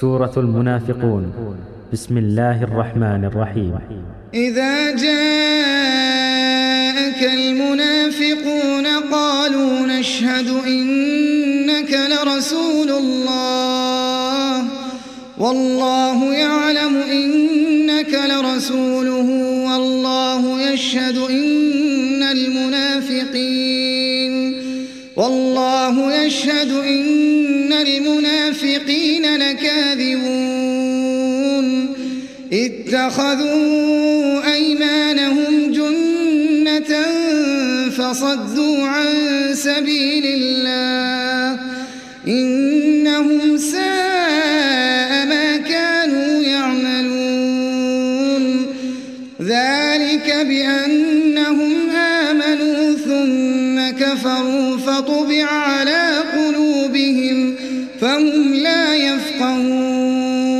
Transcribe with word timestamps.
سورة 0.00 0.32
المنافقون. 0.36 1.32
بسم 1.92 2.18
الله 2.18 2.62
الرحمن 2.62 3.24
الرحيم. 3.24 3.78
إذا 4.34 4.90
جاءك 4.90 5.32
المنافقون 7.34 8.86
قالوا 9.12 9.86
نشهد 9.86 10.48
إنك 10.66 11.98
لرسول 12.10 12.90
الله. 12.90 14.64
والله 15.38 16.34
يعلم 16.34 16.96
إنك 16.96 18.14
لرسوله. 18.30 19.28
والله 19.72 20.72
يشهد 20.72 21.16
إن 21.16 22.22
المنافقين. 22.22 23.52
والله 25.16 26.24
يشهد 26.24 26.70
إن 26.70 27.41
المنافقين 27.72 29.36
لكاذبون 29.36 30.82
اتخذوا 32.52 34.52
أيمانهم 34.54 35.72
جنة 35.72 37.02
فصدوا 37.90 38.86
عن 38.86 39.06
سبيل 39.54 40.24
الله 40.26 41.60
إنهم 42.28 43.56
ساء 43.56 45.26
ما 45.26 45.56
كانوا 45.56 46.42
يعملون 46.42 47.12
ذلك 49.42 50.46
بأنهم 50.48 51.90
آمنوا 51.90 52.96
ثم 52.96 53.90
كفروا 54.04 54.76
فطبع 54.78 55.44
على 55.44 56.18
قلوبهم 56.32 57.01
فهم 58.02 58.54
لا 58.54 58.94
يفقهون. 58.94 60.52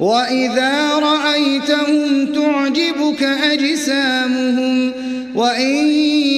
وإذا 0.00 0.94
رأيتهم 0.94 2.26
تعجبك 2.26 3.22
أجسامهم 3.22 4.92
وإن 5.34 5.88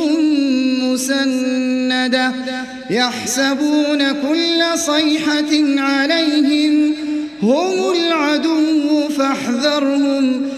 مسندة 0.83 2.33
يحسبون 2.91 4.13
كل 4.13 4.79
صيحة 4.79 5.81
عليهم 5.83 6.95
هم 7.43 7.93
العدو 7.93 9.09
فاحذرهم. 9.09 10.58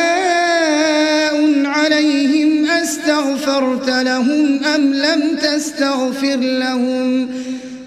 عليهم 3.09 3.31
أستغفرت 3.31 3.89
لهم 3.89 4.63
أم 4.75 4.93
لم 4.93 5.35
تستغفر 5.35 6.35
لهم؟ 6.35 7.29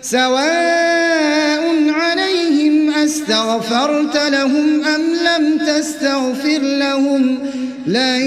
سواء 0.02 1.62
عليهم 1.90 2.90
أستغفرت 2.90 4.16
لهم 4.16 4.84
أم 4.84 5.02
لم 5.02 5.58
تستغفر 5.58 6.58
لهم 6.62 7.38
لن 7.86 8.22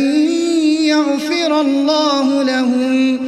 يغفر 0.82 1.62
الله 1.62 2.44
لهم. 2.44 3.20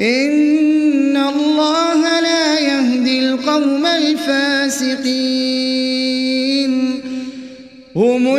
إن 0.00 1.16
الله 1.16 2.20
لا 2.20 2.58
يهدي 2.58 3.18
القوم 3.18 3.86
الفاسقين. 3.86 5.40
هم 7.96 8.36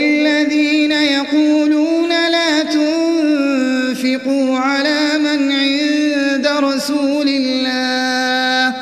تنفقوا 4.12 4.58
على 4.58 5.18
من 5.20 5.52
عند 5.52 6.48
رسول 6.48 7.28
الله 7.28 8.76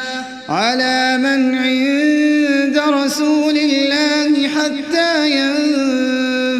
على 0.49 1.17
من 1.17 1.55
عند 1.55 2.77
رسول 2.77 3.57
الله 3.57 4.47
حتى 4.47 5.31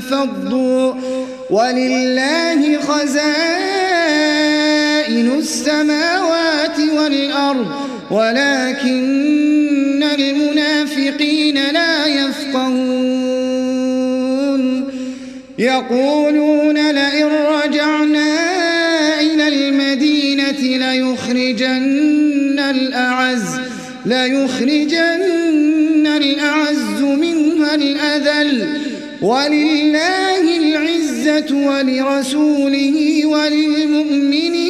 ينفضوا. 0.02 0.94
ولله 1.50 2.80
خزائن 2.80 3.30
السماوات 5.38 6.80
والأرض 6.98 7.68
ولكن 8.12 10.04
المنافقين 10.04 11.56
لا 11.74 12.06
يفقهون. 12.06 13.40
يقولون 15.60 16.92
لئن 16.92 17.26
رجعنا 17.26 17.99
ليخرجن 20.64 22.60
الأعز 22.60 23.60
ليخرجن 24.06 26.08
الأعز 26.08 27.02
منها 27.02 27.76
الأذل. 27.76 28.68
ولله 29.22 30.58
العزة 30.58 31.68
ولرسوله 31.68 33.26
وللمؤمنين. 33.26 34.70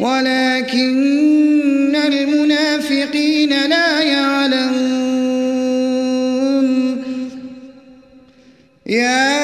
ولكن 0.00 1.96
المنافقين 1.96 3.50
لا 3.50 4.00
يعلمون. 4.00 4.94
يا 8.86 9.43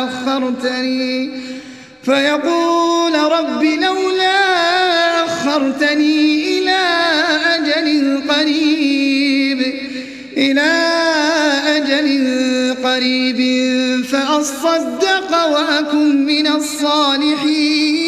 أخرتني 0.31 1.29
فيقول 2.03 3.15
رب 3.15 3.63
لولا 3.63 5.25
أخرتني 5.25 6.59
إلى 6.59 6.79
أجل 7.55 8.21
قريب 8.29 9.61
إلى 10.37 10.71
أجل 11.67 12.07
قريب 12.83 13.39
فأصدق 14.05 15.45
وأكن 15.45 16.25
من 16.25 16.47
الصالحين. 16.47 18.01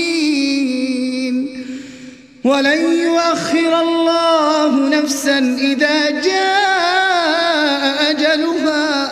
ولن 2.44 3.00
يؤخر 3.00 3.82
الله 3.82 4.90
نفسا 4.90 5.38
إذا 5.60 6.10
جاء 6.10 8.12
أجلها 8.12 9.12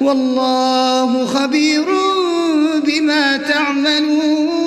والله 0.00 1.26
خبير 1.26 1.97
بما 3.00 3.36
تعملون 3.36 4.58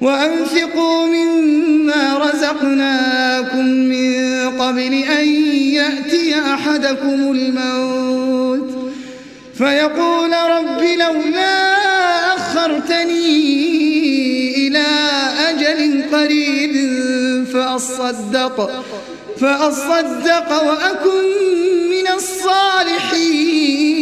وأنفقوا 0.00 1.06
مما 1.06 2.18
رزقناكم 2.18 3.66
من 3.66 4.50
قبل 4.58 4.94
أن 4.94 5.28
يأتي 5.54 6.34
أحدكم 6.54 7.32
الموت 7.32 8.92
فيقول 9.58 10.32
رب 10.32 10.82
لولا 10.82 11.72
أخرتني 12.34 13.62
قريب 16.12 16.74
فأصدق 17.52 18.70
فأصدق 19.40 20.62
وأكن 20.62 21.24
من 21.90 22.06
الصالحين. 22.16 24.01